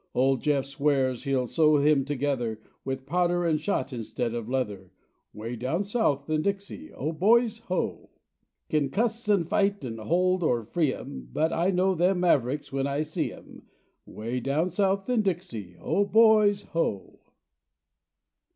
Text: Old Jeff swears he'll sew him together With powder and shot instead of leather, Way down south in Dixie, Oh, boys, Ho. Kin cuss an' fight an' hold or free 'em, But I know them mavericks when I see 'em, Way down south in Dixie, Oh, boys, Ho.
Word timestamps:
Old 0.15 0.41
Jeff 0.41 0.65
swears 0.65 1.25
he'll 1.25 1.45
sew 1.45 1.77
him 1.77 2.03
together 2.05 2.59
With 2.83 3.05
powder 3.05 3.45
and 3.45 3.61
shot 3.61 3.93
instead 3.93 4.33
of 4.33 4.49
leather, 4.49 4.89
Way 5.31 5.55
down 5.55 5.83
south 5.83 6.27
in 6.27 6.41
Dixie, 6.41 6.91
Oh, 6.91 7.11
boys, 7.11 7.59
Ho. 7.69 8.09
Kin 8.67 8.89
cuss 8.89 9.29
an' 9.29 9.43
fight 9.43 9.85
an' 9.85 9.99
hold 9.99 10.41
or 10.41 10.63
free 10.65 10.91
'em, 10.91 11.29
But 11.31 11.53
I 11.53 11.69
know 11.69 11.93
them 11.93 12.21
mavericks 12.21 12.71
when 12.71 12.87
I 12.87 13.03
see 13.03 13.31
'em, 13.31 13.67
Way 14.07 14.39
down 14.39 14.71
south 14.71 15.07
in 15.07 15.21
Dixie, 15.21 15.77
Oh, 15.79 16.03
boys, 16.05 16.63
Ho. 16.73 17.19